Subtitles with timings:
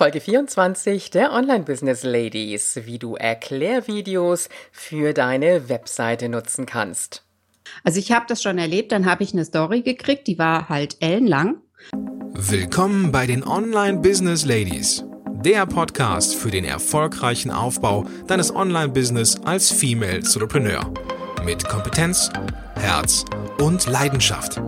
[0.00, 7.22] Folge 24 der Online Business Ladies, wie du Erklärvideos für deine Webseite nutzen kannst.
[7.84, 10.96] Also ich habe das schon erlebt, dann habe ich eine Story gekriegt, die war halt
[11.00, 11.58] ellenlang.
[12.32, 15.04] Willkommen bei den Online Business Ladies,
[15.44, 20.94] der Podcast für den erfolgreichen Aufbau deines Online Business als Female Entrepreneur
[21.44, 22.30] mit Kompetenz,
[22.76, 23.26] Herz
[23.58, 24.62] und Leidenschaft.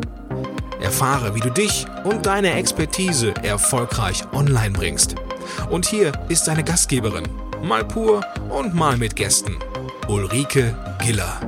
[0.82, 5.14] Erfahre, wie du dich und deine Expertise erfolgreich online bringst.
[5.70, 7.28] Und hier ist deine Gastgeberin,
[7.62, 9.56] mal pur und mal mit Gästen,
[10.08, 11.40] Ulrike Giller.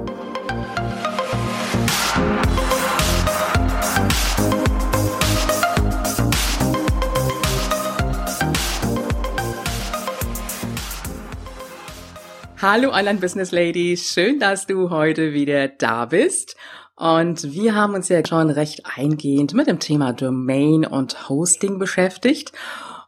[12.66, 16.56] Hallo Online Business Ladies, schön, dass du heute wieder da bist.
[16.96, 22.52] Und wir haben uns ja schon recht eingehend mit dem Thema Domain und Hosting beschäftigt.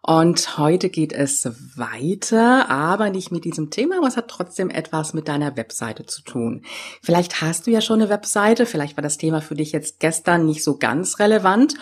[0.03, 5.15] Und heute geht es weiter, aber nicht mit diesem Thema, aber es hat trotzdem etwas
[5.15, 6.63] mit deiner Webseite zu tun.
[7.03, 10.47] Vielleicht hast du ja schon eine Webseite, vielleicht war das Thema für dich jetzt gestern
[10.47, 11.75] nicht so ganz relevant.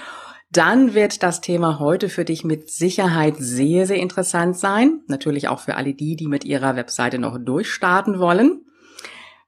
[0.50, 5.00] Dann wird das Thema heute für dich mit Sicherheit sehr, sehr interessant sein.
[5.06, 8.64] Natürlich auch für alle die, die mit ihrer Webseite noch durchstarten wollen.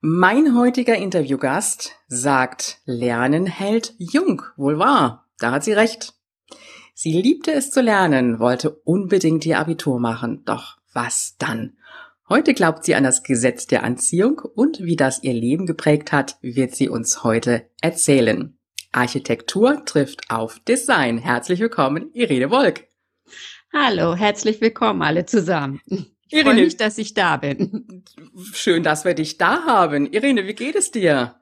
[0.03, 4.43] Mein heutiger Interviewgast sagt, Lernen hält jung.
[4.57, 5.27] Wohl wahr.
[5.39, 6.13] Da hat sie recht.
[6.93, 10.43] Sie liebte es zu lernen, wollte unbedingt ihr Abitur machen.
[10.45, 11.79] Doch was dann?
[12.29, 16.37] Heute glaubt sie an das Gesetz der Anziehung und wie das ihr Leben geprägt hat,
[16.43, 18.59] wird sie uns heute erzählen.
[18.93, 21.19] Architektur trifft auf Design.
[21.19, 22.85] Herzlich willkommen, Irene Wolk.
[23.73, 25.81] Hallo, herzlich willkommen alle zusammen.
[26.29, 28.05] Ich freue mich, dass ich da bin.
[28.53, 30.07] Schön, dass wir dich da haben.
[30.07, 31.37] Irene, wie geht es dir?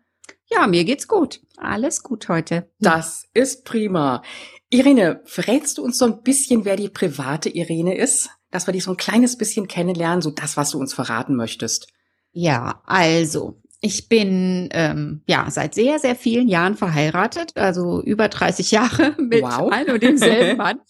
[0.46, 1.40] Ja, mir geht's gut.
[1.56, 2.70] Alles gut heute.
[2.78, 4.22] Das ist prima.
[4.68, 8.30] Irene, verrätst du uns so ein bisschen, wer die private Irene ist?
[8.50, 11.88] Dass wir dich so ein kleines bisschen kennenlernen, so das, was du uns verraten möchtest.
[12.32, 18.70] Ja, also, ich bin ähm, ja seit sehr, sehr vielen Jahren verheiratet, also über 30
[18.70, 19.70] Jahre mit wow.
[19.73, 20.80] einem und demselben Mann.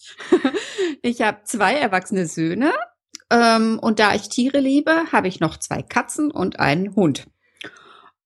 [1.01, 2.71] Ich habe zwei erwachsene Söhne
[3.29, 7.27] ähm, und da ich Tiere liebe, habe ich noch zwei Katzen und einen Hund.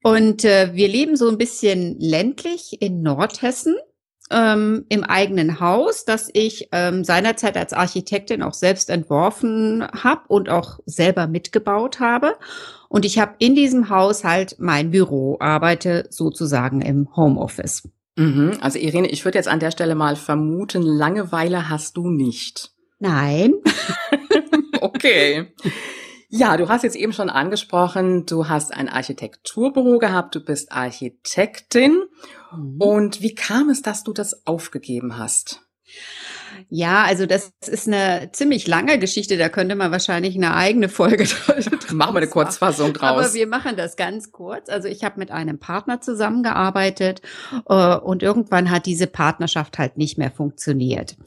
[0.01, 3.75] Und äh, wir leben so ein bisschen ländlich in Nordhessen
[4.31, 10.49] ähm, im eigenen Haus, das ich ähm, seinerzeit als Architektin auch selbst entworfen habe und
[10.49, 12.35] auch selber mitgebaut habe.
[12.87, 17.83] Und ich habe in diesem Haus halt mein Büro, arbeite sozusagen im Homeoffice.
[18.15, 18.57] Mhm.
[18.61, 22.71] Also Irene, ich würde jetzt an der Stelle mal vermuten, Langeweile hast du nicht.
[22.99, 23.53] Nein.
[24.99, 25.53] okay.
[26.31, 32.03] Ja, du hast jetzt eben schon angesprochen, du hast ein Architekturbüro gehabt, du bist Architektin.
[32.51, 32.75] Mhm.
[32.79, 35.61] Und wie kam es, dass du das aufgegeben hast?
[36.69, 39.37] Ja, also das ist eine ziemlich lange Geschichte.
[39.37, 41.27] Da könnte man wahrscheinlich eine eigene Folge
[41.91, 43.09] Machen wir eine Kurzfassung draus.
[43.09, 44.69] Aber wir machen das ganz kurz.
[44.69, 47.21] Also ich habe mit einem Partner zusammengearbeitet
[47.67, 51.17] äh, und irgendwann hat diese Partnerschaft halt nicht mehr funktioniert.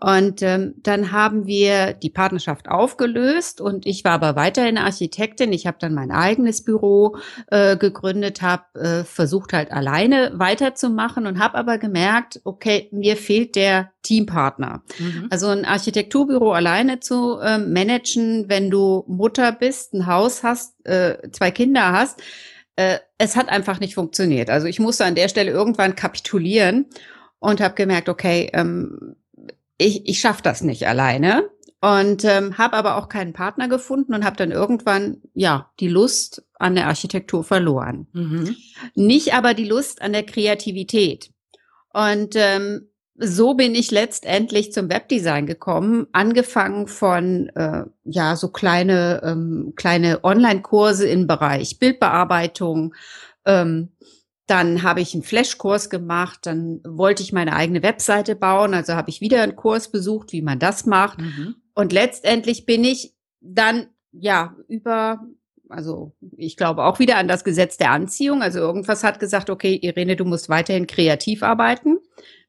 [0.00, 5.52] Und ähm, dann haben wir die Partnerschaft aufgelöst und ich war aber weiterhin Architektin.
[5.52, 7.16] Ich habe dann mein eigenes Büro
[7.48, 13.56] äh, gegründet, habe äh, versucht halt alleine weiterzumachen und habe aber gemerkt, okay, mir fehlt
[13.56, 14.82] der Teampartner.
[14.98, 15.28] Mhm.
[15.30, 21.30] Also ein Architekturbüro alleine zu äh, managen, wenn du Mutter bist, ein Haus hast, äh,
[21.32, 22.20] zwei Kinder hast,
[22.76, 24.50] äh, es hat einfach nicht funktioniert.
[24.50, 26.86] Also ich musste an der Stelle irgendwann kapitulieren
[27.38, 29.16] und habe gemerkt, okay, ähm,
[29.78, 31.48] ich, ich schaffe das nicht alleine
[31.80, 36.44] und ähm, habe aber auch keinen Partner gefunden und habe dann irgendwann ja die Lust
[36.58, 38.06] an der Architektur verloren.
[38.12, 38.56] Mhm.
[38.94, 41.30] Nicht aber die Lust an der Kreativität.
[41.92, 42.88] Und ähm,
[43.22, 50.24] so bin ich letztendlich zum Webdesign gekommen, angefangen von äh, ja so kleine ähm, kleine
[50.24, 52.94] Online-Kurse im Bereich Bildbearbeitung.
[53.44, 53.90] Ähm,
[54.46, 59.08] dann habe ich einen Flashkurs gemacht, dann wollte ich meine eigene Webseite bauen, also habe
[59.08, 61.20] ich wieder einen Kurs besucht, wie man das macht.
[61.20, 61.54] Mhm.
[61.74, 65.24] Und letztendlich bin ich dann ja über
[65.72, 68.42] also ich glaube auch wieder an das Gesetz der Anziehung.
[68.42, 71.98] Also irgendwas hat gesagt, okay, Irene, du musst weiterhin kreativ arbeiten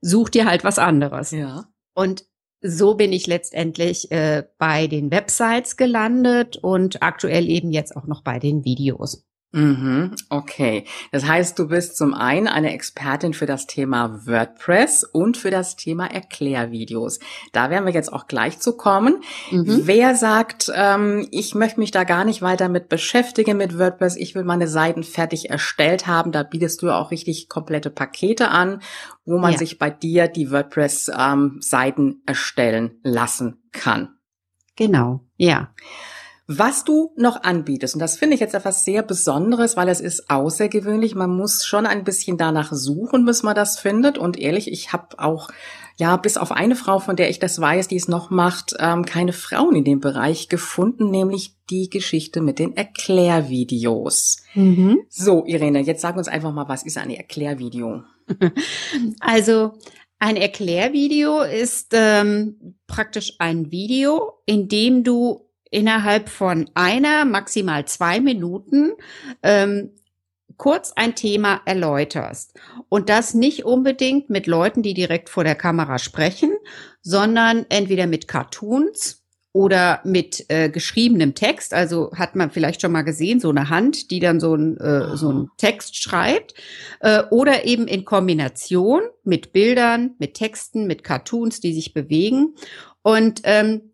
[0.03, 1.31] such dir halt was anderes.
[1.31, 1.65] Ja.
[1.95, 2.25] Und
[2.61, 8.23] so bin ich letztendlich äh, bei den Websites gelandet und aktuell eben jetzt auch noch
[8.23, 9.25] bei den Videos.
[9.55, 10.83] Mhm, okay.
[11.11, 15.75] Das heißt, du bist zum einen eine Expertin für das Thema WordPress und für das
[15.75, 17.19] Thema Erklärvideos.
[17.51, 19.21] Da werden wir jetzt auch gleich zu kommen.
[19.51, 19.81] Mhm.
[19.83, 24.33] Wer sagt, ähm, ich möchte mich da gar nicht weiter mit beschäftigen mit WordPress, ich
[24.33, 28.81] will meine Seiten fertig erstellt haben, da bietest du auch richtig komplette Pakete an,
[29.23, 29.59] wo man ja.
[29.59, 34.15] sich bei dir die WordPress-Seiten ähm, erstellen lassen kann.
[34.75, 35.69] Genau, ja.
[36.57, 40.29] Was du noch anbietest, und das finde ich jetzt etwas sehr Besonderes, weil es ist
[40.29, 41.15] außergewöhnlich.
[41.15, 44.17] Man muss schon ein bisschen danach suchen, bis man das findet.
[44.17, 45.49] Und ehrlich, ich habe auch,
[45.97, 49.05] ja, bis auf eine Frau, von der ich das weiß, die es noch macht, ähm,
[49.05, 54.43] keine Frauen in dem Bereich gefunden, nämlich die Geschichte mit den Erklärvideos.
[54.53, 54.99] Mhm.
[55.09, 58.03] So, Irene, jetzt sag uns einfach mal, was ist ein Erklärvideo?
[59.19, 59.73] Also,
[60.19, 68.19] ein Erklärvideo ist ähm, praktisch ein Video, in dem du innerhalb von einer, maximal zwei
[68.19, 68.93] Minuten
[69.41, 69.91] ähm,
[70.57, 72.53] kurz ein Thema erläuterst.
[72.89, 76.51] Und das nicht unbedingt mit Leuten, die direkt vor der Kamera sprechen,
[77.01, 81.73] sondern entweder mit Cartoons oder mit äh, geschriebenem Text.
[81.73, 85.15] Also hat man vielleicht schon mal gesehen, so eine Hand, die dann so ein äh,
[85.15, 86.55] so ein Text schreibt.
[86.99, 92.55] Äh, oder eben in Kombination mit Bildern, mit Texten, mit Cartoons, die sich bewegen.
[93.03, 93.91] Und ähm,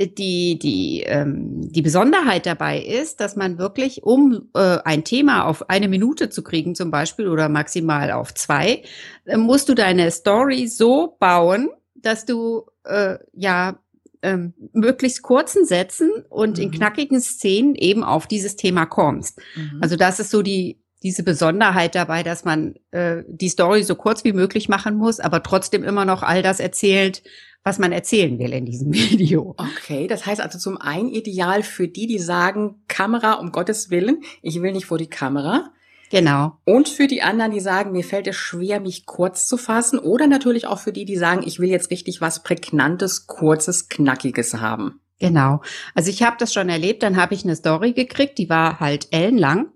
[0.00, 5.68] die, die, ähm, die Besonderheit dabei ist, dass man wirklich, um äh, ein Thema auf
[5.68, 8.84] eine Minute zu kriegen zum Beispiel oder maximal auf zwei,
[9.24, 13.80] äh, musst du deine Story so bauen, dass du äh, ja
[14.22, 16.64] ähm, möglichst kurzen Sätzen und mhm.
[16.64, 19.40] in knackigen Szenen eben auf dieses Thema kommst.
[19.56, 19.78] Mhm.
[19.80, 24.24] Also das ist so die diese Besonderheit dabei, dass man äh, die Story so kurz
[24.24, 27.22] wie möglich machen muss, aber trotzdem immer noch all das erzählt,
[27.64, 29.54] was man erzählen will in diesem Video.
[29.56, 34.22] Okay, das heißt also zum einen ideal für die, die sagen, Kamera, um Gottes Willen,
[34.42, 35.70] ich will nicht vor die Kamera.
[36.10, 36.58] Genau.
[36.64, 39.98] Und für die anderen, die sagen, mir fällt es schwer, mich kurz zu fassen.
[39.98, 44.54] Oder natürlich auch für die, die sagen, ich will jetzt richtig was Prägnantes, Kurzes, Knackiges
[44.54, 45.00] haben.
[45.18, 45.60] Genau.
[45.94, 49.08] Also ich habe das schon erlebt, dann habe ich eine Story gekriegt, die war halt
[49.10, 49.72] ellenlang.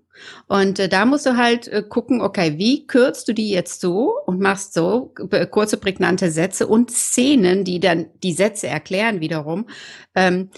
[0.47, 4.13] Und äh, da musst du halt äh, gucken, okay, wie kürzt du die jetzt so
[4.25, 9.67] und machst so äh, kurze, prägnante Sätze und Szenen, die dann die Sätze erklären wiederum.
[10.15, 10.49] Ähm,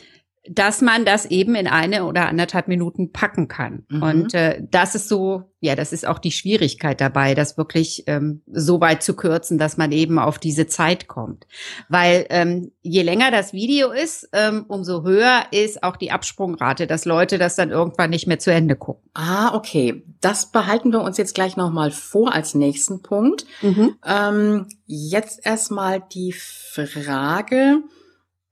[0.50, 3.86] dass man das eben in eine oder anderthalb Minuten packen kann.
[3.90, 4.04] Mhm.
[4.04, 8.42] Und äh, das ist so, ja, das ist auch die Schwierigkeit dabei, das wirklich ähm,
[8.52, 11.48] so weit zu kürzen, dass man eben auf diese Zeit kommt.
[11.90, 17.06] Weil ähm, je länger das Video ist, ähm, umso höher ist auch die Absprungrate, dass
[17.06, 19.10] Leute das dann irgendwann nicht mehr zu Ende gucken.
[19.14, 20.04] Ah, okay.
[20.22, 23.46] Das behalten wir uns jetzt gleich nochmal vor als nächsten Punkt.
[23.62, 23.96] Mhm.
[24.06, 27.84] Ähm, jetzt erstmal die Frage,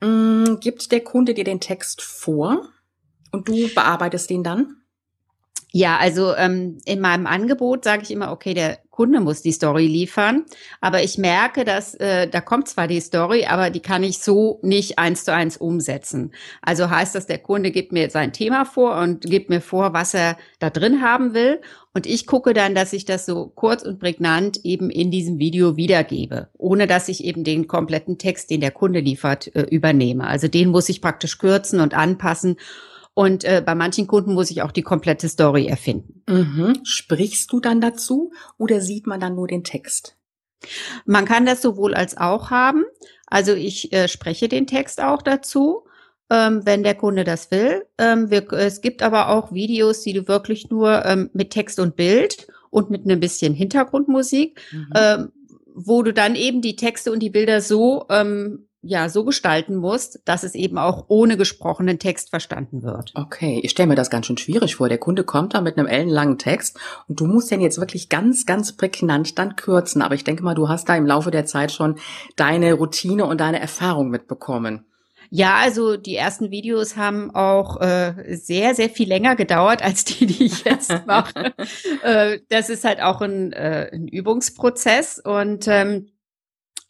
[0.03, 2.67] Mm, gibt der Kunde dir den Text vor
[3.31, 4.81] und du bearbeitest den dann?
[5.71, 9.87] Ja, also ähm, in meinem Angebot sage ich immer, okay, der Kunde muss die Story
[9.87, 10.45] liefern,
[10.79, 14.59] aber ich merke, dass äh, da kommt zwar die Story, aber die kann ich so
[14.61, 16.31] nicht eins zu eins umsetzen.
[16.61, 20.13] Also heißt das, der Kunde gibt mir sein Thema vor und gibt mir vor, was
[20.13, 21.59] er da drin haben will
[21.95, 25.75] und ich gucke dann, dass ich das so kurz und prägnant eben in diesem Video
[25.75, 30.27] wiedergebe, ohne dass ich eben den kompletten Text, den der Kunde liefert, äh, übernehme.
[30.27, 32.57] Also den muss ich praktisch kürzen und anpassen
[33.13, 36.23] und äh, bei manchen Kunden muss ich auch die komplette Story erfinden.
[36.27, 36.79] Mhm.
[36.83, 40.17] Sprichst du dann dazu oder sieht man dann nur den Text?
[41.05, 42.85] Man kann das sowohl als auch haben.
[43.27, 45.85] Also ich äh, spreche den Text auch dazu,
[46.29, 47.85] ähm, wenn der Kunde das will.
[47.97, 51.95] Ähm, wir, es gibt aber auch Videos, die du wirklich nur ähm, mit Text und
[51.95, 54.89] Bild und mit ein bisschen Hintergrundmusik, mhm.
[54.95, 55.31] ähm,
[55.75, 60.19] wo du dann eben die Texte und die Bilder so ähm, ja so gestalten musst,
[60.25, 63.11] dass es eben auch ohne gesprochenen Text verstanden wird.
[63.15, 64.89] Okay, ich stelle mir das ganz schön schwierig vor.
[64.89, 66.77] Der Kunde kommt da mit einem ellenlangen Text
[67.07, 70.01] und du musst den jetzt wirklich ganz, ganz prägnant dann kürzen.
[70.01, 71.95] Aber ich denke mal, du hast da im Laufe der Zeit schon
[72.35, 74.85] deine Routine und deine Erfahrung mitbekommen.
[75.35, 80.27] Ja, also die ersten Videos haben auch äh, sehr, sehr viel länger gedauert als die,
[80.27, 81.53] die ich jetzt mache.
[82.03, 86.09] äh, das ist halt auch ein, äh, ein Übungsprozess und ähm,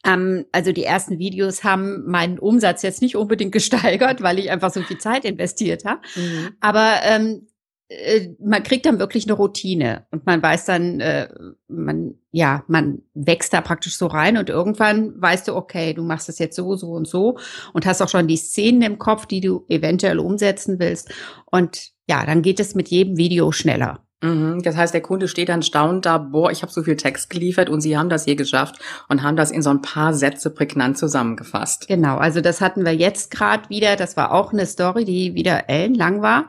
[0.05, 4.71] ähm, also die ersten Videos haben meinen Umsatz jetzt nicht unbedingt gesteigert, weil ich einfach
[4.71, 6.01] so viel Zeit investiert habe.
[6.15, 6.49] Mhm.
[6.59, 7.47] Aber ähm,
[7.89, 11.29] äh, man kriegt dann wirklich eine Routine und man weiß dann, äh,
[11.67, 16.27] man ja, man wächst da praktisch so rein und irgendwann weißt du, okay, du machst
[16.27, 17.37] das jetzt so, so und so
[17.73, 21.13] und hast auch schon die Szenen im Kopf, die du eventuell umsetzen willst.
[21.45, 24.03] Und ja, dann geht es mit jedem Video schneller.
[24.23, 24.63] Mhm.
[24.63, 27.69] Das heißt, der Kunde steht dann staunend da, boah, ich habe so viel Text geliefert
[27.69, 30.97] und Sie haben das hier geschafft und haben das in so ein paar Sätze prägnant
[30.97, 31.87] zusammengefasst.
[31.87, 33.97] Genau, also das hatten wir jetzt gerade wieder.
[33.97, 36.45] Das war auch eine Story, die wieder ellenlang war.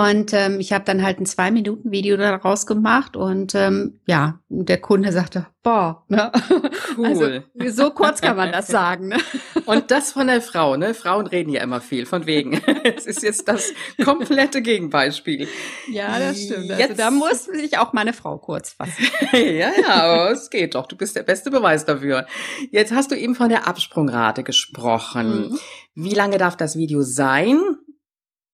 [0.00, 4.40] Und ähm, ich habe dann halt ein zwei Minuten Video daraus gemacht und ähm, ja,
[4.48, 6.32] der Kunde sagte, boah, ne?
[6.96, 7.44] Cool.
[7.58, 9.08] Also, so kurz kann man das sagen.
[9.08, 9.18] Ne?
[9.66, 10.94] Und das von der Frau, ne?
[10.94, 12.60] Frauen reden ja immer viel, von wegen.
[12.82, 15.46] Es ist jetzt das komplette Gegenbeispiel.
[15.90, 16.70] Ja, das stimmt.
[16.70, 19.04] Also Jetzt- da muss sich auch meine Frau kurz fassen.
[19.32, 20.86] ja, ja, aber es geht doch.
[20.86, 22.26] Du bist der beste Beweis dafür.
[22.70, 25.50] Jetzt hast du eben von der Absprungrate gesprochen.
[25.50, 25.58] Mhm.
[25.94, 27.60] Wie lange darf das Video sein,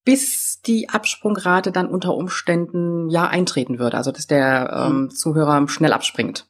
[0.06, 3.98] bis die Absprungrate dann unter Umständen ja eintreten würde?
[3.98, 6.46] Also dass der ähm, Zuhörer schnell abspringt.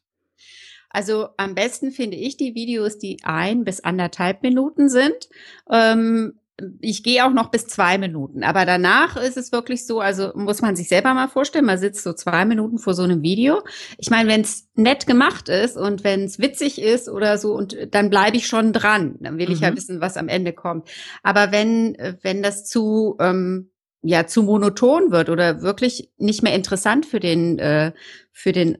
[0.90, 5.28] Also am besten finde ich die Videos, die ein bis anderthalb Minuten sind.
[5.70, 6.38] Ähm,
[6.80, 10.62] ich gehe auch noch bis zwei Minuten, aber danach ist es wirklich so, also muss
[10.62, 13.62] man sich selber mal vorstellen, man sitzt so zwei Minuten vor so einem Video.
[13.98, 17.76] Ich meine, wenn es nett gemacht ist und wenn es witzig ist oder so, und
[17.90, 19.16] dann bleibe ich schon dran.
[19.20, 19.76] Dann will ich ja Mhm.
[19.76, 20.88] wissen, was am Ende kommt.
[21.22, 23.70] Aber wenn, äh, wenn das zu ähm,
[24.02, 27.92] ja zu monoton wird oder wirklich nicht mehr interessant für den äh,
[28.32, 28.78] für den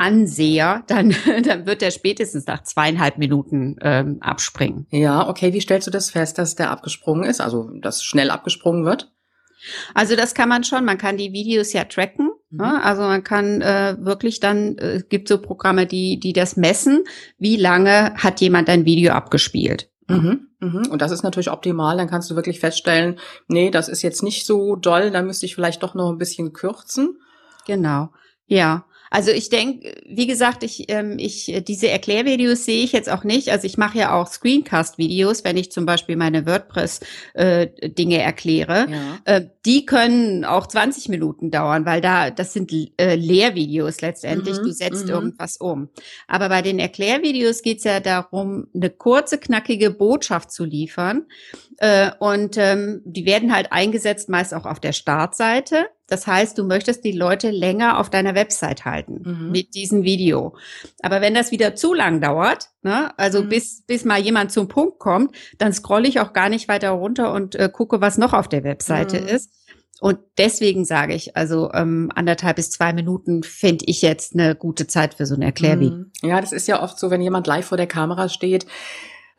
[0.00, 1.14] Anseher, dann,
[1.44, 4.86] dann wird er spätestens nach zweieinhalb Minuten ähm, abspringen.
[4.90, 5.52] Ja, okay.
[5.52, 7.40] Wie stellst du das fest, dass der abgesprungen ist?
[7.40, 9.12] Also, dass schnell abgesprungen wird?
[9.92, 12.30] Also das kann man schon, man kann die Videos ja tracken.
[12.48, 12.58] Mhm.
[12.58, 12.82] Ne?
[12.82, 17.04] Also man kann äh, wirklich dann, äh, es gibt so Programme, die, die das messen,
[17.38, 19.90] wie lange hat jemand ein Video abgespielt.
[20.08, 20.88] Mhm, mhm.
[20.90, 21.98] Und das ist natürlich optimal.
[21.98, 25.54] Dann kannst du wirklich feststellen, nee, das ist jetzt nicht so doll, da müsste ich
[25.54, 27.18] vielleicht doch noch ein bisschen kürzen.
[27.66, 28.08] Genau.
[28.46, 28.86] Ja.
[29.10, 33.24] Also ich denke, wie gesagt, ich, ähm, ich äh, diese Erklärvideos sehe ich jetzt auch
[33.24, 33.50] nicht.
[33.50, 38.86] Also ich mache ja auch Screencast-Videos, wenn ich zum Beispiel meine WordPress-Dinge erkläre.
[38.88, 39.18] Ja.
[39.24, 44.58] Äh, die können auch 20 Minuten dauern, weil da das sind äh, Lehrvideos letztendlich.
[44.58, 45.10] Mhm, Du setzt mhm.
[45.10, 45.88] irgendwas um.
[46.28, 51.26] Aber bei den Erklärvideos geht's ja darum, eine kurze, knackige Botschaft zu liefern.
[51.78, 55.88] Äh, und ähm, die werden halt eingesetzt, meist auch auf der Startseite.
[56.10, 59.50] Das heißt, du möchtest die Leute länger auf deiner Website halten Mhm.
[59.52, 60.54] mit diesem Video.
[61.02, 63.48] Aber wenn das wieder zu lang dauert, ne, also Mhm.
[63.48, 67.32] bis, bis mal jemand zum Punkt kommt, dann scrolle ich auch gar nicht weiter runter
[67.32, 69.26] und äh, gucke, was noch auf der Webseite Mhm.
[69.28, 69.50] ist.
[70.00, 74.86] Und deswegen sage ich, also ähm, anderthalb bis zwei Minuten fände ich jetzt eine gute
[74.86, 75.96] Zeit für so ein Erklärvideo.
[75.98, 76.10] Mhm.
[76.22, 78.64] Ja, das ist ja oft so, wenn jemand live vor der Kamera steht,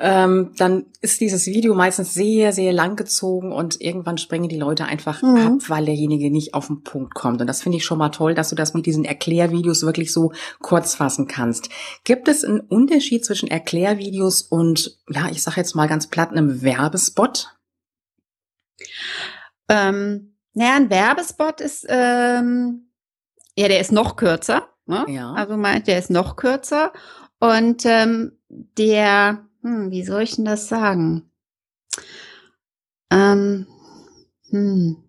[0.01, 4.86] ähm, dann ist dieses Video meistens sehr, sehr lang gezogen und irgendwann springen die Leute
[4.86, 5.38] einfach Mhm.
[5.38, 7.39] ab, weil derjenige nicht auf den Punkt kommt.
[7.39, 10.34] Und das finde ich schon mal toll, dass du das mit diesen Erklärvideos wirklich so
[10.60, 11.70] kurz fassen kannst.
[12.03, 16.62] Gibt es einen Unterschied zwischen Erklärvideos und, ja, ich sage jetzt mal ganz platt, einem
[16.63, 17.55] Werbespot?
[19.70, 22.89] Ähm, naja, ein Werbespot ist, ähm,
[23.55, 24.67] ja, der ist noch kürzer.
[24.88, 25.05] Ne?
[25.10, 25.34] Ja.
[25.34, 26.91] Also meint, der ist noch kürzer.
[27.39, 31.31] Und ähm, der, hm, wie soll ich denn das sagen?
[33.11, 33.67] Ähm,
[34.49, 35.03] hm.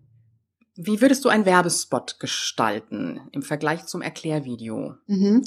[0.75, 4.95] Wie würdest du einen Werbespot gestalten im Vergleich zum Erklärvideo?
[5.05, 5.43] Mhm.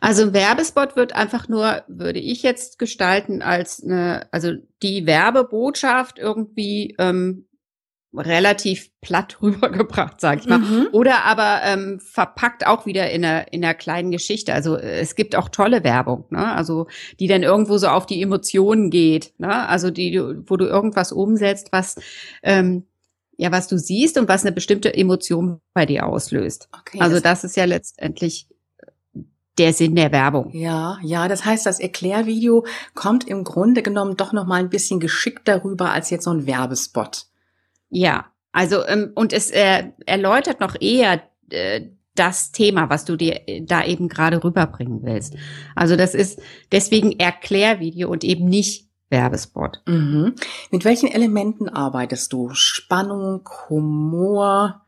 [0.00, 6.18] Also ein Werbespot wird einfach nur, würde ich jetzt gestalten, als eine, also die Werbebotschaft
[6.18, 7.45] irgendwie ähm,
[8.18, 10.58] relativ platt rübergebracht, sag ich mal.
[10.58, 10.88] Mhm.
[10.92, 14.52] Oder aber ähm, verpackt auch wieder in einer, in einer kleinen Geschichte.
[14.54, 16.52] Also äh, es gibt auch tolle Werbung, ne?
[16.52, 16.86] Also
[17.20, 19.68] die dann irgendwo so auf die Emotionen geht, ne?
[19.68, 21.96] Also die, wo du irgendwas umsetzt, was
[22.42, 22.84] ähm,
[23.38, 26.68] ja, was du siehst und was eine bestimmte Emotion bei dir auslöst.
[26.80, 28.48] Okay, Also das- das ist ja letztendlich
[29.58, 30.50] der Sinn der Werbung.
[30.52, 35.00] Ja, ja, das heißt, das Erklärvideo kommt im Grunde genommen doch noch mal ein bisschen
[35.00, 37.26] geschickter rüber als jetzt so ein Werbespot.
[37.88, 41.82] Ja, also ähm, und es äh, erläutert noch eher äh,
[42.14, 45.36] das Thema, was du dir äh, da eben gerade rüberbringen willst.
[45.74, 46.40] Also das ist
[46.72, 49.82] deswegen Erklärvideo und eben nicht Werbespot.
[49.86, 50.34] Mhm.
[50.70, 52.50] Mit welchen Elementen arbeitest du?
[52.54, 54.82] Spannung, Humor?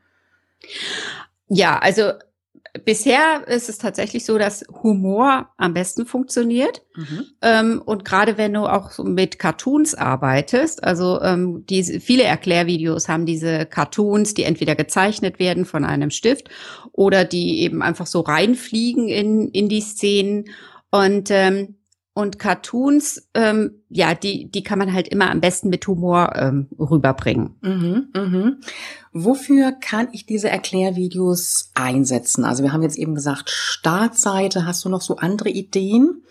[1.48, 2.12] Ja, also
[2.84, 6.82] bisher ist es tatsächlich so, dass Humor am besten funktioniert.
[6.94, 7.26] Mhm.
[7.42, 13.08] Ähm, und gerade wenn du auch so mit Cartoons arbeitest, also ähm, diese, viele Erklärvideos
[13.08, 16.48] haben diese Cartoons, die entweder gezeichnet werden von einem Stift
[16.92, 20.46] oder die eben einfach so reinfliegen in, in die Szenen.
[20.90, 21.77] Und, ähm,
[22.18, 26.66] und Cartoons, ähm, ja, die, die kann man halt immer am besten mit Humor ähm,
[26.76, 27.54] rüberbringen.
[27.60, 28.56] Mhm, mhm.
[29.12, 32.44] Wofür kann ich diese Erklärvideos einsetzen?
[32.44, 34.66] Also wir haben jetzt eben gesagt, Startseite.
[34.66, 36.24] Hast du noch so andere Ideen?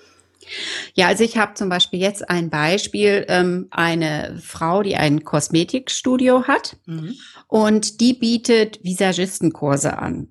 [0.94, 6.50] Ja, also ich habe zum Beispiel jetzt ein Beispiel, ähm, eine Frau, die ein Kosmetikstudio
[6.50, 6.76] hat.
[6.86, 7.16] Mhm.
[7.48, 10.28] und die bietet Visagistenkurse an.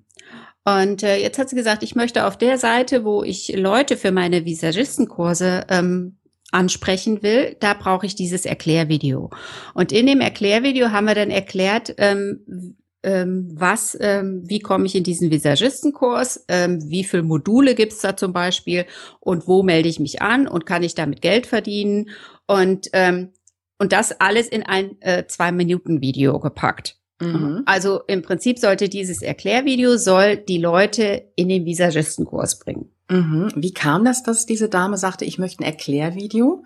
[0.67, 4.11] Und äh, jetzt hat sie gesagt, ich möchte auf der Seite, wo ich Leute für
[4.11, 6.17] meine Visagistenkurse ähm,
[6.51, 9.29] ansprechen will, da brauche ich dieses Erklärvideo.
[9.73, 14.95] Und in dem Erklärvideo haben wir dann erklärt, ähm, ähm, was, ähm, wie komme ich
[14.95, 18.85] in diesen Visagistenkurs, ähm, wie viele Module gibt's da zum Beispiel
[19.21, 22.09] und wo melde ich mich an und kann ich damit Geld verdienen
[22.45, 23.31] und ähm,
[23.79, 26.96] und das alles in ein äh, zwei Minuten Video gepackt.
[27.19, 27.63] Mhm.
[27.65, 32.91] Also im Prinzip sollte dieses Erklärvideo soll die Leute in den Visagistenkurs bringen.
[33.09, 33.51] Mhm.
[33.55, 36.63] Wie kam das, dass diese Dame sagte, ich möchte ein Erklärvideo?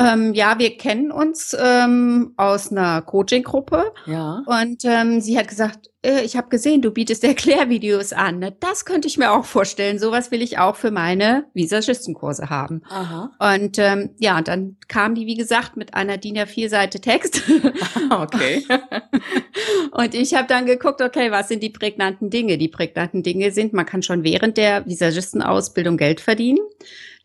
[0.00, 3.92] Ähm, ja, wir kennen uns ähm, aus einer Coaching-Gruppe.
[4.06, 4.42] Ja.
[4.46, 8.38] Und ähm, sie hat gesagt, äh, ich habe gesehen, du bietest Erklärvideos an.
[8.38, 8.56] Ne?
[8.60, 9.98] Das könnte ich mir auch vorstellen.
[9.98, 12.82] Sowas will ich auch für meine Visagistenkurse haben.
[12.88, 13.56] Aha.
[13.56, 17.42] Und ähm, ja, und dann kam die, wie gesagt, mit einer DIN A4-Seite Text.
[18.10, 18.64] okay.
[19.90, 22.56] und ich habe dann geguckt, okay, was sind die prägnanten Dinge?
[22.56, 26.60] Die prägnanten Dinge sind, man kann schon während der Visagistenausbildung Geld verdienen.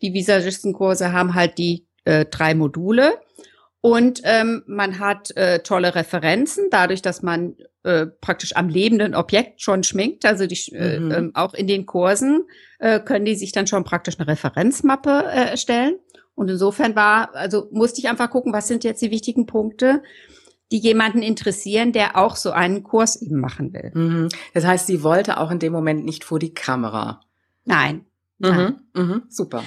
[0.02, 3.18] Die Visagistenkurse haben halt die äh, drei Module.
[3.80, 9.60] Und ähm, man hat äh, tolle Referenzen, dadurch, dass man äh, praktisch am lebenden Objekt
[9.60, 10.24] schon schminkt.
[10.24, 11.10] Also die, äh, mhm.
[11.10, 12.44] äh, auch in den Kursen
[12.78, 15.98] äh, können die sich dann schon praktisch eine Referenzmappe äh, erstellen.
[16.34, 20.02] Und insofern war, also musste ich einfach gucken, was sind jetzt die wichtigen Punkte,
[20.72, 23.92] die jemanden interessieren, der auch so einen Kurs eben machen will.
[23.94, 24.28] Mhm.
[24.54, 27.20] Das heißt, sie wollte auch in dem Moment nicht vor die Kamera.
[27.64, 28.06] Nein.
[28.38, 28.48] Mhm.
[28.48, 28.80] Nein.
[28.94, 29.22] Mhm.
[29.28, 29.62] Super.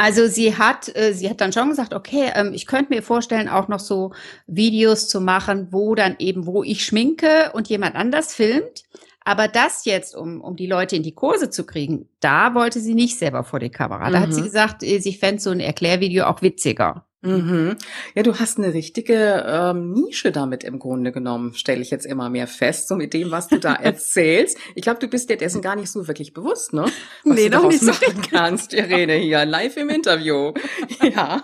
[0.00, 3.48] Also sie hat, äh, sie hat dann schon gesagt, okay, ähm, ich könnte mir vorstellen,
[3.48, 4.12] auch noch so
[4.46, 8.84] Videos zu machen, wo dann eben, wo ich schminke und jemand anders filmt.
[9.24, 12.94] Aber das jetzt, um, um die Leute in die Kurse zu kriegen, da wollte sie
[12.94, 14.08] nicht selber vor die Kamera.
[14.08, 14.22] Da mhm.
[14.22, 14.44] hat sie mhm.
[14.44, 17.04] gesagt, äh, sie fände so ein Erklärvideo auch witziger.
[17.20, 17.76] Mhm.
[18.14, 22.30] Ja, du hast eine richtige ähm, Nische damit im Grunde genommen, stelle ich jetzt immer
[22.30, 24.56] mehr fest, so mit dem, was du da erzählst.
[24.76, 26.84] Ich glaube, du bist dir dessen gar nicht so wirklich bewusst, ne?
[27.24, 30.52] Was nee, du noch nicht machen so kannst, Irene, hier live im Interview.
[31.02, 31.42] ja.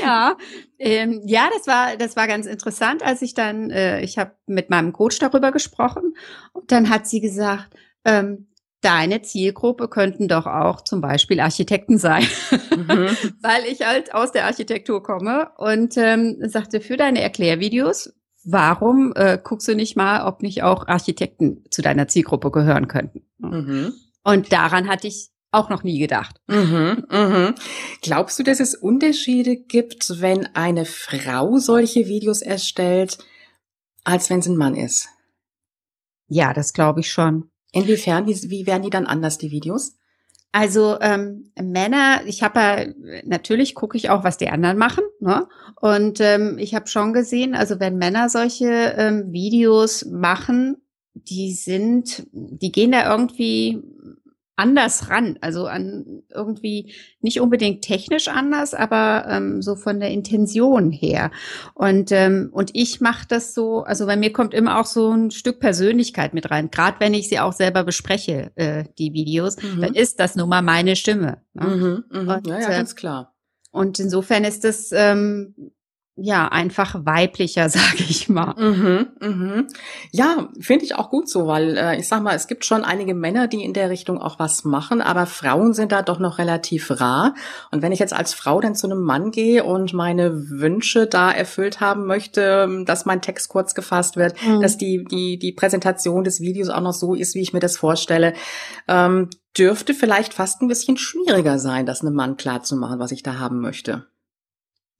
[0.00, 0.36] Ja,
[0.78, 4.70] ähm, ja, das war das war ganz interessant, als ich dann, äh, ich habe mit
[4.70, 6.14] meinem Coach darüber gesprochen
[6.54, 7.74] und dann hat sie gesagt,
[8.06, 8.46] ähm,
[8.80, 12.26] deine Zielgruppe könnten doch auch zum Beispiel Architekten sein,
[12.76, 13.08] mhm.
[13.42, 18.12] weil ich halt aus der Architektur komme und ähm, sagte, für deine Erklärvideos,
[18.44, 23.22] warum äh, guckst du nicht mal, ob nicht auch Architekten zu deiner Zielgruppe gehören könnten?
[23.38, 23.92] Mhm.
[24.24, 26.40] Und daran hatte ich auch noch nie gedacht.
[26.46, 27.54] Mhm, mhm.
[28.02, 33.18] Glaubst du, dass es Unterschiede gibt, wenn eine Frau solche Videos erstellt,
[34.04, 35.08] als wenn es ein Mann ist?
[36.28, 37.50] Ja, das glaube ich schon.
[37.72, 38.26] Inwiefern?
[38.26, 39.96] Wie, wie werden die dann anders, die Videos?
[40.52, 45.04] Also ähm, Männer, ich habe ja, natürlich gucke ich auch, was die anderen machen.
[45.20, 45.46] Ne?
[45.80, 50.78] Und ähm, ich habe schon gesehen, also wenn Männer solche ähm, Videos machen,
[51.14, 53.82] die sind, die gehen da irgendwie
[54.60, 60.90] anders ran, also an irgendwie nicht unbedingt technisch anders, aber ähm, so von der Intention
[60.90, 61.30] her.
[61.74, 65.30] Und ähm, und ich mache das so, also bei mir kommt immer auch so ein
[65.30, 66.70] Stück Persönlichkeit mit rein.
[66.70, 69.80] Gerade wenn ich sie auch selber bespreche, äh, die Videos, mhm.
[69.80, 71.38] dann ist das nun mal meine Stimme.
[71.54, 71.66] Ne?
[71.66, 72.36] Mhm, mh.
[72.36, 73.34] Und, ja, ja, ganz klar.
[73.72, 75.54] Und insofern ist das ähm,
[76.22, 78.54] ja, einfach weiblicher, sage ich mal.
[78.56, 79.66] Mhm, mhm.
[80.12, 83.14] Ja, finde ich auch gut so, weil äh, ich sag mal, es gibt schon einige
[83.14, 86.90] Männer, die in der Richtung auch was machen, aber Frauen sind da doch noch relativ
[87.00, 87.34] rar.
[87.70, 91.30] Und wenn ich jetzt als Frau dann zu einem Mann gehe und meine Wünsche da
[91.30, 94.60] erfüllt haben möchte, dass mein Text kurz gefasst wird, mhm.
[94.60, 97.78] dass die, die, die Präsentation des Videos auch noch so ist, wie ich mir das
[97.78, 98.34] vorstelle,
[98.88, 103.38] ähm, dürfte vielleicht fast ein bisschen schwieriger sein, das einem Mann klarzumachen, was ich da
[103.38, 104.06] haben möchte.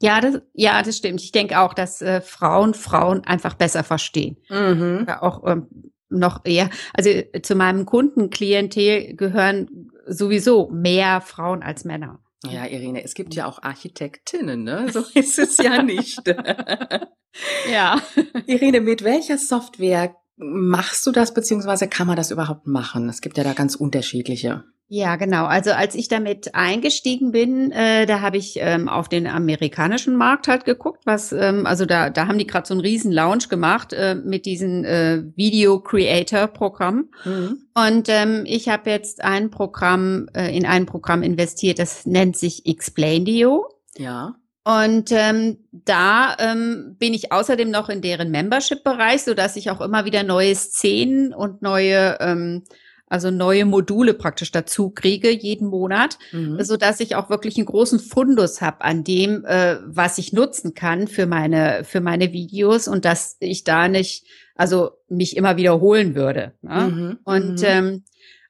[0.02, 1.20] Ja, das, ja, das stimmt.
[1.20, 4.38] Ich denke auch, dass äh, Frauen Frauen einfach besser verstehen.
[4.48, 5.04] Mhm.
[5.06, 11.84] Ja, auch ähm, noch eher, also äh, zu meinem Kundenklientel gehören sowieso mehr Frauen als
[11.84, 12.20] Männer.
[12.46, 14.88] Ja, Irene, es gibt ja auch Architektinnen, ne?
[14.90, 16.22] So ist es ja nicht.
[17.70, 18.00] ja.
[18.46, 23.08] Irene, mit welcher Software machst du das, beziehungsweise kann man das überhaupt machen?
[23.10, 24.64] Es gibt ja da ganz unterschiedliche.
[24.92, 25.44] Ja, genau.
[25.44, 30.48] Also als ich damit eingestiegen bin, äh, da habe ich ähm, auf den amerikanischen Markt
[30.48, 33.92] halt geguckt, was, ähm, also da, da haben die gerade so einen riesen Launch gemacht
[33.92, 37.08] äh, mit diesem äh, Video Creator Programm.
[37.24, 37.58] Mhm.
[37.72, 42.66] Und ähm, ich habe jetzt ein Programm, äh, in ein Programm investiert, das nennt sich
[42.66, 43.68] Explaindio.
[43.96, 44.34] Ja.
[44.64, 49.80] Und ähm, da ähm, bin ich außerdem noch in deren Membership-Bereich, so dass ich auch
[49.80, 52.64] immer wieder neue Szenen und neue ähm,
[53.10, 56.62] also neue Module praktisch dazu kriege jeden Monat, mhm.
[56.62, 60.74] so dass ich auch wirklich einen großen Fundus habe an dem, äh, was ich nutzen
[60.74, 66.14] kann für meine für meine Videos und dass ich da nicht, also mich immer wiederholen
[66.14, 66.54] würde.
[66.62, 66.80] Ne?
[66.80, 67.18] Mhm.
[67.24, 67.64] Und mhm.
[67.64, 68.04] ähm,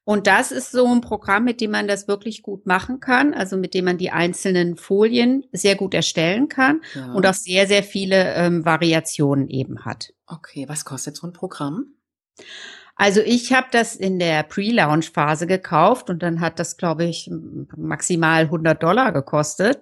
[0.04, 3.56] und das ist so ein Programm, mit dem man das wirklich gut machen kann, also
[3.56, 7.12] mit dem man die einzelnen Folien sehr gut erstellen kann ja.
[7.12, 10.12] und auch sehr, sehr viele ähm, Variationen eben hat.
[10.26, 11.94] Okay, was kostet so ein Programm?
[13.00, 17.30] Also ich habe das in der Pre-Launch-Phase gekauft und dann hat das, glaube ich,
[17.74, 19.80] maximal 100 Dollar gekostet.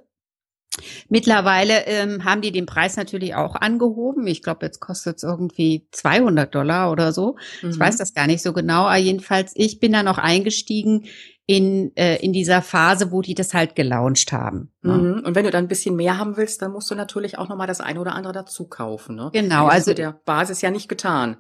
[1.09, 4.29] Mittlerweile ähm, haben die den Preis natürlich auch angehoben.
[4.29, 7.35] Ich glaube, jetzt kostet es irgendwie 200 Dollar oder so.
[7.61, 7.71] Mhm.
[7.71, 8.83] Ich weiß das gar nicht so genau.
[8.83, 11.07] Aber jedenfalls, ich bin da noch eingestiegen
[11.45, 14.71] in, äh, in dieser Phase, wo die das halt gelauncht haben.
[14.83, 14.93] Ne?
[14.93, 15.25] Mhm.
[15.25, 17.67] Und wenn du dann ein bisschen mehr haben willst, dann musst du natürlich auch nochmal
[17.67, 19.17] das eine oder andere dazu kaufen.
[19.17, 19.31] Ne?
[19.33, 19.67] Genau.
[19.67, 21.39] Also mit der Basis ja nicht getan.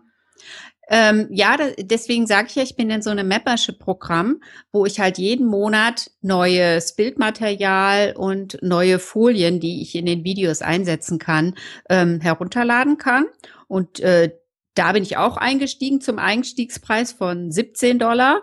[0.90, 4.40] Ähm, ja, deswegen sage ich ja, ich bin in so einem Membership-Programm,
[4.72, 10.62] wo ich halt jeden Monat neues Bildmaterial und neue Folien, die ich in den Videos
[10.62, 11.55] einsetzen kann,
[11.90, 13.27] ähm, herunterladen kann.
[13.66, 14.33] Und äh,
[14.74, 18.42] da bin ich auch eingestiegen zum Einstiegspreis von 17 Dollar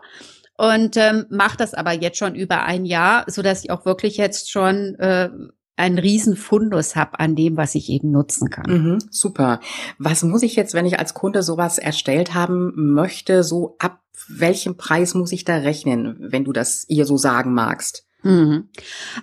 [0.58, 4.18] und ähm, mache das aber jetzt schon über ein Jahr, so dass ich auch wirklich
[4.18, 5.30] jetzt schon äh,
[5.78, 8.66] einen riesen Fundus habe an dem, was ich eben nutzen kann.
[8.72, 9.60] Mhm, super.
[9.98, 14.78] Was muss ich jetzt, wenn ich als Kunde sowas erstellt haben möchte, so ab welchem
[14.78, 18.06] Preis muss ich da rechnen, wenn du das ihr so sagen magst?
[18.24, 18.70] Mhm.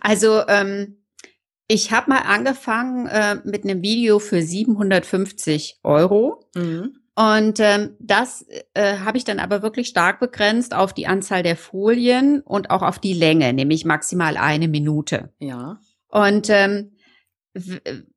[0.01, 0.99] Also ähm,
[1.69, 6.45] ich habe mal angefangen äh, mit einem Video für 750 Euro.
[6.55, 6.99] Mhm.
[7.15, 11.57] Und ähm, das äh, habe ich dann aber wirklich stark begrenzt auf die Anzahl der
[11.57, 15.31] Folien und auch auf die Länge, nämlich maximal eine Minute.
[15.39, 15.79] Ja.
[16.13, 16.93] Und ähm,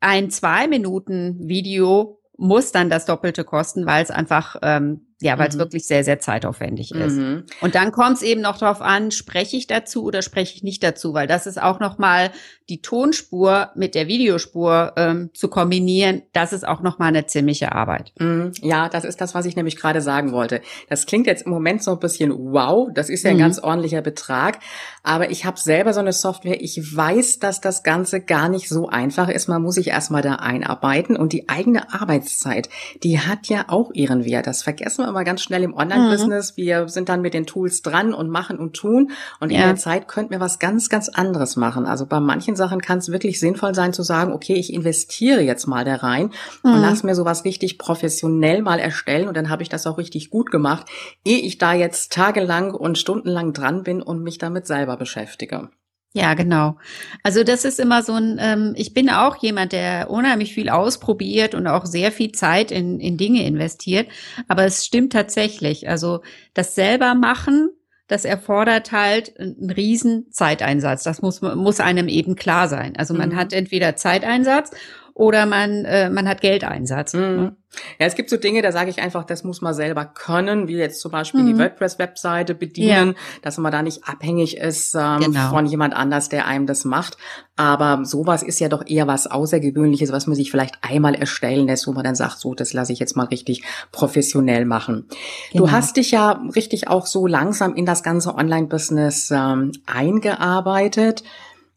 [0.01, 5.47] ein zwei Minuten Video muss dann das Doppelte kosten, weil es einfach ähm, ja, weil
[5.47, 5.59] es mhm.
[5.59, 7.15] wirklich sehr, sehr zeitaufwendig ist.
[7.15, 7.45] Mhm.
[7.61, 10.83] Und dann kommt es eben noch darauf an, spreche ich dazu oder spreche ich nicht
[10.83, 12.31] dazu, weil das ist auch nochmal
[12.67, 18.11] die Tonspur mit der Videospur ähm, zu kombinieren, das ist auch nochmal eine ziemliche Arbeit.
[18.19, 18.51] Mhm.
[18.61, 20.61] Ja, das ist das, was ich nämlich gerade sagen wollte.
[20.89, 23.41] Das klingt jetzt im Moment so ein bisschen wow, das ist ja ein mhm.
[23.41, 24.59] ganz ordentlicher Betrag,
[25.03, 28.89] aber ich habe selber so eine Software, ich weiß, dass das Ganze gar nicht so
[28.89, 29.47] einfach ist.
[29.47, 32.69] Man muss sich erstmal da einarbeiten und die eigene Arbeitszeit,
[33.03, 34.47] die hat ja auch ihren Wert.
[34.47, 36.51] Das vergessen wir immer ganz schnell im Online-Business.
[36.51, 36.61] Mhm.
[36.61, 39.11] Wir sind dann mit den Tools dran und machen und tun.
[39.39, 39.61] Und ja.
[39.61, 41.85] in der Zeit könnten wir was ganz, ganz anderes machen.
[41.85, 45.67] Also bei manchen Sachen kann es wirklich sinnvoll sein zu sagen, okay, ich investiere jetzt
[45.67, 46.31] mal da rein
[46.63, 46.73] mhm.
[46.73, 49.27] und lass mir sowas richtig professionell mal erstellen.
[49.27, 50.87] Und dann habe ich das auch richtig gut gemacht,
[51.23, 55.69] ehe ich da jetzt tagelang und stundenlang dran bin und mich damit selber beschäftige.
[56.15, 56.77] Ja, genau.
[57.23, 61.53] Also das ist immer so ein, ähm, ich bin auch jemand, der unheimlich viel ausprobiert
[61.53, 64.07] und auch sehr viel Zeit in, in Dinge investiert.
[64.47, 65.89] Aber es stimmt tatsächlich.
[65.89, 66.21] Also
[66.53, 67.69] das selber machen,
[68.07, 71.03] das erfordert halt einen riesen Zeiteinsatz.
[71.03, 72.95] Das muss, muss einem eben klar sein.
[72.95, 73.35] Also man mhm.
[73.35, 74.71] hat entweder Zeiteinsatz
[75.15, 77.13] oder man, äh, man hat Geldeinsatz.
[77.13, 77.21] Mhm.
[77.21, 77.55] Ne?
[77.99, 80.75] Ja, es gibt so Dinge, da sage ich einfach, das muss man selber können, wie
[80.75, 81.47] jetzt zum Beispiel mhm.
[81.47, 83.39] die WordPress-Webseite bedienen, ja.
[83.41, 85.49] dass man da nicht abhängig ist ähm, genau.
[85.51, 87.17] von jemand anders, der einem das macht.
[87.55, 91.87] Aber sowas ist ja doch eher was Außergewöhnliches, was man sich vielleicht einmal erstellen lässt,
[91.87, 95.07] wo man dann sagt, so, das lasse ich jetzt mal richtig professionell machen.
[95.53, 95.65] Genau.
[95.65, 101.23] Du hast dich ja richtig auch so langsam in das ganze Online-Business ähm, eingearbeitet.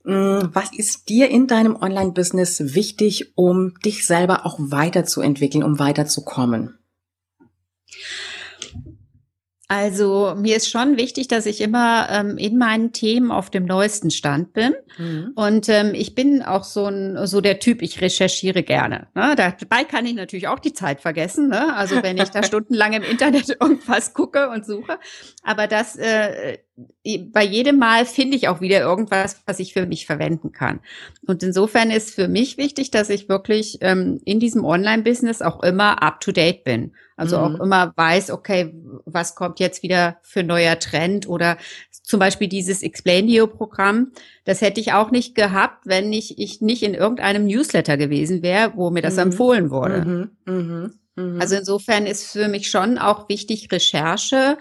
[0.05, 6.79] Mm, was ist dir in deinem Online-Business wichtig, um dich selber auch weiterzuentwickeln, um weiterzukommen?
[9.71, 14.11] Also mir ist schon wichtig, dass ich immer ähm, in meinen Themen auf dem neuesten
[14.11, 14.73] Stand bin.
[14.97, 15.33] Mhm.
[15.35, 19.09] Und ähm, ich bin auch so ein so der Typ, ich recherchiere gerne.
[19.15, 19.35] Ne?
[19.37, 21.51] Dabei kann ich natürlich auch die Zeit vergessen.
[21.51, 21.77] Ne?
[21.77, 24.99] Also wenn ich da stundenlang im Internet irgendwas gucke und suche.
[25.43, 26.57] Aber das äh,
[27.31, 30.81] bei jedem Mal finde ich auch wieder irgendwas, was ich für mich verwenden kann.
[31.27, 36.03] Und insofern ist für mich wichtig, dass ich wirklich ähm, in diesem Online-Business auch immer
[36.03, 36.93] up-to-date bin.
[37.19, 37.43] Also mhm.
[37.57, 38.73] auch immer weiß, okay,
[39.05, 41.59] was kommt jetzt wieder für neuer Trend oder
[41.91, 44.13] zum Beispiel dieses Explainio-Programm.
[44.45, 48.73] Das hätte ich auch nicht gehabt, wenn ich, ich nicht in irgendeinem Newsletter gewesen wäre,
[48.77, 49.23] wo mir das mhm.
[49.23, 50.05] empfohlen wurde.
[50.05, 50.31] Mhm.
[50.47, 50.93] mhm.
[51.17, 51.41] mhm.
[51.41, 54.57] Also insofern ist für mich schon auch wichtig Recherche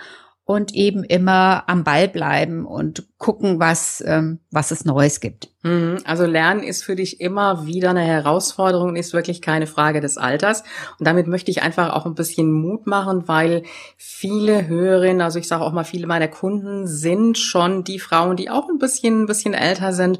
[0.47, 5.49] und eben immer am Ball bleiben und gucken, was, ähm, was es Neues gibt.
[5.63, 5.97] Mhm.
[6.05, 10.63] Also Lernen ist für dich immer wieder eine Herausforderung, ist wirklich keine Frage des Alters.
[10.99, 13.63] Und damit möchte ich einfach auch ein bisschen Mut machen, weil
[13.97, 18.49] viele Hörerinnen, also ich sage auch mal, viele meiner Kunden sind schon die Frauen, die
[18.49, 20.17] auch ein bisschen, ein bisschen älter sind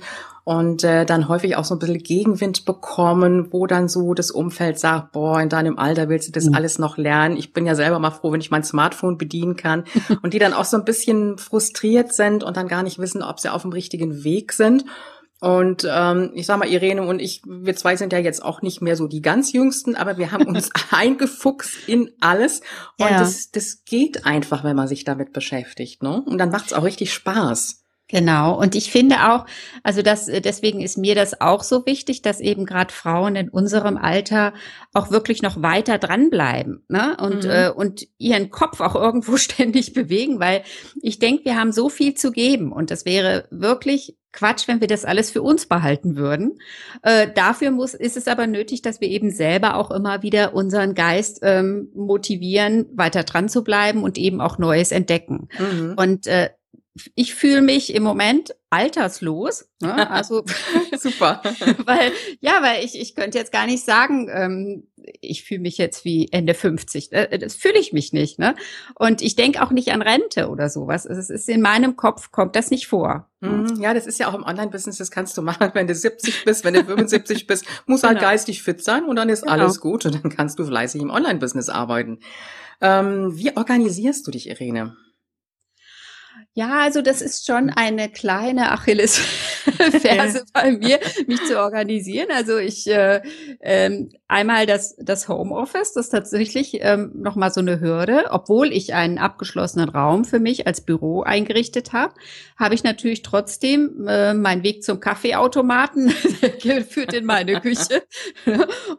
[0.48, 4.80] und äh, dann häufig auch so ein bisschen Gegenwind bekommen, wo dann so das Umfeld
[4.80, 6.56] sagt, boah, in deinem Alter willst du das mhm.
[6.56, 7.36] alles noch lernen.
[7.36, 9.84] Ich bin ja selber mal froh, wenn ich mein Smartphone bedienen kann.
[10.22, 13.42] und die dann auch so ein bisschen frustriert sind und dann gar nicht wissen, ob
[13.42, 14.86] sie auf dem richtigen Weg sind.
[15.42, 18.82] Und ähm, ich sag mal, Irene und ich, wir zwei sind ja jetzt auch nicht
[18.82, 22.62] mehr so die ganz jüngsten, aber wir haben uns eingefuchst in alles.
[22.98, 23.20] Und ja.
[23.20, 26.04] das, das geht einfach, wenn man sich damit beschäftigt.
[26.04, 26.24] Ne?
[26.26, 27.84] Und dann macht's auch richtig Spaß.
[28.10, 28.58] Genau.
[28.58, 29.46] Und ich finde auch,
[29.84, 33.98] also das, deswegen ist mir das auch so wichtig, dass eben gerade Frauen in unserem
[33.98, 34.54] Alter
[34.94, 37.18] auch wirklich noch weiter dranbleiben ne?
[37.20, 37.50] und, mhm.
[37.50, 40.64] äh, und ihren Kopf auch irgendwo ständig bewegen, weil
[41.02, 44.88] ich denke, wir haben so viel zu geben und das wäre wirklich Quatsch, wenn wir
[44.88, 46.60] das alles für uns behalten würden.
[47.02, 50.94] Äh, dafür muss, ist es aber nötig, dass wir eben selber auch immer wieder unseren
[50.94, 55.50] Geist ähm, motivieren, weiter dran zu bleiben und eben auch Neues entdecken.
[55.58, 55.96] Mhm.
[55.98, 56.50] Und äh,
[57.16, 59.70] ich fühle mich im Moment alterslos.
[59.82, 60.10] Ne?
[60.18, 60.44] Also
[60.98, 61.42] super.
[61.86, 64.88] weil, ja, weil ich, ich könnte jetzt gar nicht sagen, ähm,
[65.22, 67.12] ich fühle mich jetzt wie Ende 50.
[67.12, 68.40] Äh, das fühle ich mich nicht.
[68.40, 68.56] Ne?
[68.96, 71.06] Und ich denke auch nicht an Rente oder sowas.
[71.06, 73.30] Es ist in meinem Kopf, kommt das nicht vor.
[73.42, 73.80] Mhm.
[73.80, 76.66] Ja, das ist ja auch im Online-Business, das kannst du machen, wenn du 70 bist,
[76.66, 78.32] wenn du 75 bist, muss halt genau.
[78.32, 79.54] geistig fit sein und dann ist genau.
[79.54, 82.20] alles gut und dann kannst du fleißig im Online-Business arbeiten.
[82.82, 84.96] Ähm, wie organisierst du dich, Irene?
[86.58, 92.30] Ja, also das ist schon eine kleine Achillesferse bei mir, mich zu organisieren.
[92.36, 93.22] Also ich äh,
[93.62, 98.74] ähm, einmal das das Homeoffice, das ist tatsächlich ähm, noch mal so eine Hürde, obwohl
[98.74, 102.16] ich einen abgeschlossenen Raum für mich als Büro eingerichtet habe,
[102.58, 106.10] habe ich natürlich trotzdem äh, meinen Weg zum Kaffeeautomaten
[106.90, 108.02] führt in meine Küche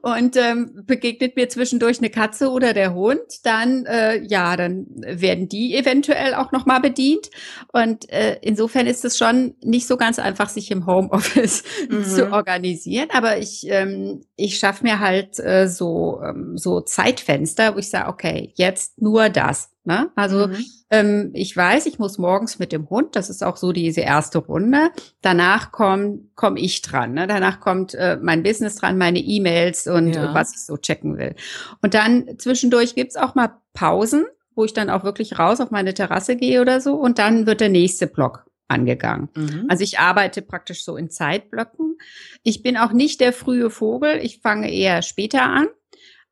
[0.03, 5.49] und ähm, begegnet mir zwischendurch eine Katze oder der Hund, dann äh, ja, dann werden
[5.49, 7.31] die eventuell auch noch mal bedient.
[7.73, 12.05] Und äh, insofern ist es schon nicht so ganz einfach, sich im Homeoffice mhm.
[12.05, 13.09] zu organisieren.
[13.13, 18.09] Aber ich, ähm, ich schaffe mir halt äh, so, ähm, so Zeitfenster, wo ich sage,
[18.09, 19.71] okay, jetzt nur das.
[19.89, 20.11] Ne?
[20.17, 20.65] Also mhm.
[20.91, 24.37] ähm, ich weiß, ich muss morgens mit dem Hund, das ist auch so diese erste
[24.37, 24.91] Runde.
[25.23, 27.15] Danach komme komm ich dran.
[27.15, 27.27] Ne?
[27.27, 30.35] Danach kommt äh, mein Business dran, meine E-Mails und ja.
[30.35, 31.35] was ich so checken will.
[31.81, 34.27] Und dann zwischendurch gibt's auch mal Pausen
[34.59, 37.61] wo ich dann auch wirklich raus auf meine Terrasse gehe oder so und dann wird
[37.61, 39.29] der nächste Block angegangen.
[39.37, 39.67] Mhm.
[39.69, 41.97] Also ich arbeite praktisch so in Zeitblöcken.
[42.43, 45.69] Ich bin auch nicht der frühe Vogel, ich fange eher später an,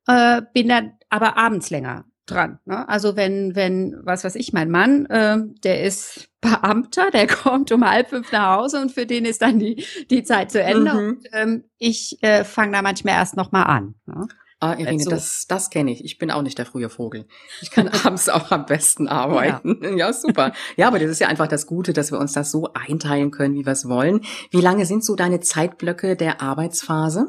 [0.07, 2.59] äh, bin dann aber abends länger dran.
[2.65, 2.87] Ne?
[2.89, 7.89] Also wenn, wenn, was weiß ich, mein Mann, äh, der ist Beamter, der kommt um
[7.89, 10.93] halb fünf nach Hause und für den ist dann die, die Zeit zu Ende.
[10.93, 10.97] Mhm.
[10.97, 13.95] Und, ähm, ich äh, fange da manchmal erst noch mal an.
[14.05, 14.27] Ne?
[14.59, 16.03] Ah, Irene, also, das, das kenne ich.
[16.03, 17.27] Ich bin auch nicht der frühe Vogel.
[17.61, 19.79] Ich kann abends auch am besten arbeiten.
[19.83, 19.89] Ja.
[19.97, 20.51] ja, super.
[20.77, 23.53] Ja, aber das ist ja einfach das Gute, dass wir uns das so einteilen können,
[23.53, 24.21] wie wir es wollen.
[24.49, 27.27] Wie lange sind so deine Zeitblöcke der Arbeitsphase?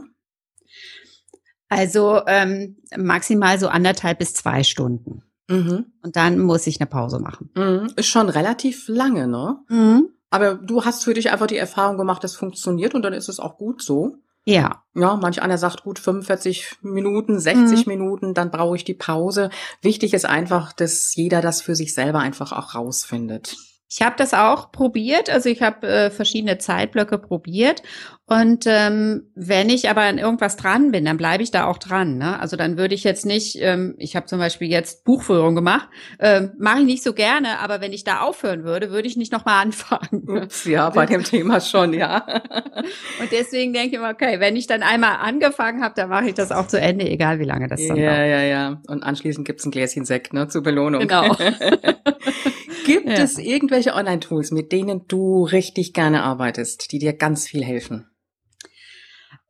[1.68, 5.22] Also ähm, maximal so anderthalb bis zwei Stunden.
[5.48, 5.86] Mhm.
[6.02, 7.50] Und dann muss ich eine Pause machen.
[7.54, 7.92] Mhm.
[7.96, 9.58] Ist schon relativ lange, ne?
[9.68, 10.08] Mhm.
[10.30, 13.40] Aber du hast für dich einfach die Erfahrung gemacht, das funktioniert und dann ist es
[13.40, 14.16] auch gut so.
[14.48, 14.82] Ja.
[14.94, 17.92] Ja, manch einer sagt gut 45 Minuten, 60 mhm.
[17.92, 19.50] Minuten, dann brauche ich die Pause.
[19.82, 23.56] Wichtig ist einfach, dass jeder das für sich selber einfach auch rausfindet.
[23.90, 27.82] Ich habe das auch probiert, also ich habe äh, verschiedene Zeitblöcke probiert
[28.30, 32.18] und ähm, wenn ich aber an irgendwas dran bin, dann bleibe ich da auch dran.
[32.18, 32.38] Ne?
[32.38, 35.88] Also dann würde ich jetzt nicht, ähm, ich habe zum Beispiel jetzt Buchführung gemacht,
[36.20, 39.32] ähm, mache ich nicht so gerne, aber wenn ich da aufhören würde, würde ich nicht
[39.32, 40.28] nochmal anfangen.
[40.28, 42.26] Ups, ja, bei dem Thema schon, ja.
[43.20, 46.34] und deswegen denke ich immer, okay, wenn ich dann einmal angefangen habe, dann mache ich
[46.34, 48.18] das auch zu Ende, egal wie lange das dann ja, dauert.
[48.18, 48.80] Ja, ja, ja.
[48.88, 51.00] Und anschließend gibt's ein Gläschen Sekt, ne, zur Belohnung.
[51.00, 51.34] Genau.
[52.88, 53.22] Gibt ja.
[53.22, 58.10] es irgendwelche Online-Tools, mit denen du richtig gerne arbeitest, die dir ganz viel helfen?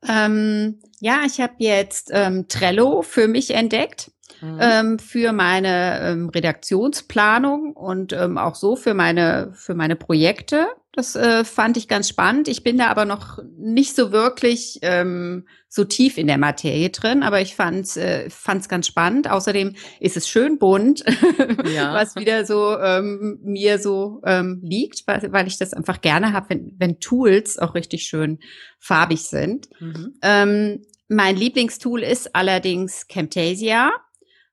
[0.07, 4.11] Ähm, ja, ich habe jetzt ähm, Trello für mich entdeckt.
[4.41, 4.57] Mhm.
[4.61, 10.67] Ähm, für meine ähm, Redaktionsplanung und ähm, auch so für meine für meine Projekte.
[10.99, 12.49] Das äh, fand ich ganz spannend.
[12.49, 17.23] Ich bin da aber noch nicht so wirklich ähm, so tief in der Materie drin,
[17.23, 19.31] aber ich fand's äh, fand's ganz spannend.
[19.31, 21.05] Außerdem ist es schön bunt,
[21.73, 21.93] ja.
[21.93, 26.49] was wieder so ähm, mir so ähm, liegt, weil, weil ich das einfach gerne habe,
[26.49, 28.39] wenn, wenn Tools auch richtig schön
[28.77, 29.69] farbig sind.
[29.79, 30.15] Mhm.
[30.21, 33.93] Ähm, mein Lieblingstool ist allerdings Camtasia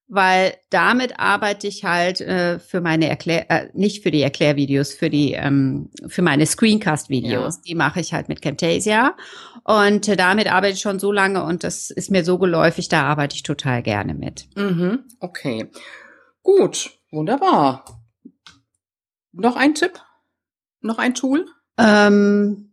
[0.08, 5.10] weil damit arbeite ich halt äh, für meine Erklär äh, nicht für die Erklärvideos, für
[5.10, 7.56] die ähm, für meine Screencast-Videos.
[7.56, 7.62] Ja.
[7.66, 9.16] Die mache ich halt mit Camtasia
[9.64, 13.02] und äh, damit arbeite ich schon so lange und das ist mir so geläufig, da
[13.02, 14.46] arbeite ich total gerne mit.
[14.56, 15.70] Mhm, okay,
[16.42, 17.84] gut, wunderbar.
[19.32, 20.00] Noch ein Tipp?
[20.80, 21.46] Noch ein Tool?
[21.78, 22.72] Ähm,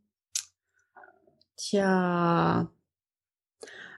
[1.58, 2.70] tja,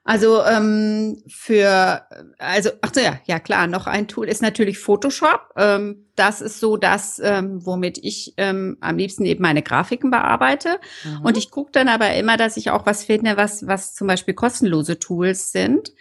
[0.07, 2.03] also ähm, für,
[2.37, 5.49] also ach so, ja, ja klar, noch ein Tool ist natürlich Photoshop.
[5.57, 10.79] Ähm, das ist so das, ähm, womit ich ähm, am liebsten eben meine Grafiken bearbeite.
[11.03, 11.25] Mhm.
[11.25, 14.35] Und ich gucke dann aber immer, dass ich auch was finde, was, was zum Beispiel
[14.35, 15.91] kostenlose Tools sind.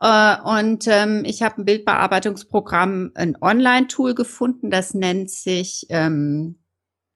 [0.00, 6.58] Äh, und ähm, ich habe ein Bildbearbeitungsprogramm, ein Online-Tool gefunden, das nennt sich ähm,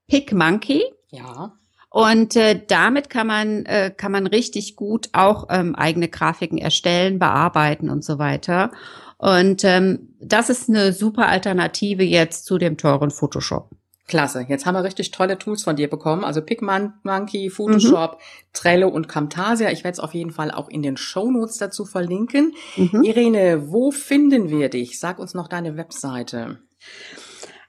[0.08, 0.84] PicMonkey.
[1.08, 1.54] Ja.
[1.94, 7.20] Und äh, damit kann man äh, kann man richtig gut auch ähm, eigene Grafiken erstellen,
[7.20, 8.72] bearbeiten und so weiter.
[9.16, 13.70] Und ähm, das ist eine super Alternative jetzt zu dem teuren Photoshop.
[14.08, 14.44] Klasse.
[14.48, 16.24] Jetzt haben wir richtig tolle Tools von dir bekommen.
[16.24, 18.18] Also Pigmonkey, Photoshop, mhm.
[18.52, 19.70] Trello und Camtasia.
[19.70, 22.54] Ich werde es auf jeden Fall auch in den Show Notes dazu verlinken.
[22.76, 23.04] Mhm.
[23.04, 24.98] Irene, wo finden wir dich?
[24.98, 26.58] Sag uns noch deine Webseite.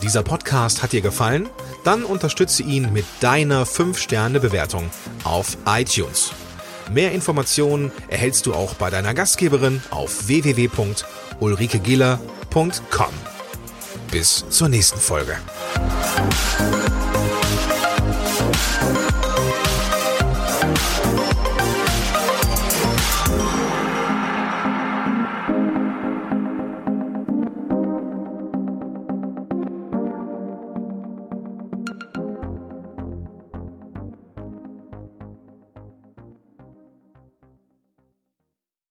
[0.03, 1.49] Dieser Podcast hat dir gefallen?
[1.85, 4.89] Dann unterstütze ihn mit deiner 5-Sterne-Bewertung
[5.23, 6.33] auf iTunes.
[6.91, 10.27] Mehr Informationen erhältst du auch bei deiner Gastgeberin auf
[11.39, 13.09] www.ulrikegiller.com.
[14.11, 15.37] Bis zur nächsten Folge.